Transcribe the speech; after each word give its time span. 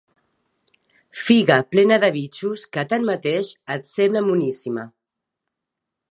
Figa 1.23 1.57
plena 1.75 1.99
de 2.03 2.09
bitxos 2.15 2.63
que, 2.77 2.85
tanmateix, 2.93 3.51
et 3.75 3.89
sembla 3.91 4.23
moníssima. 4.31 4.87